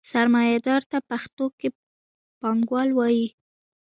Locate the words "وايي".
2.93-3.27